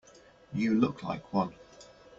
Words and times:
You 0.51 0.73
look 0.79 1.03
like 1.03 1.31
one. 1.31 1.53